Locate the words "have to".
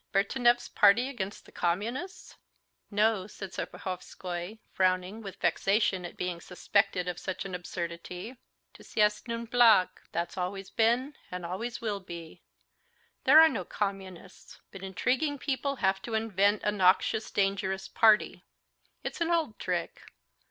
15.75-16.15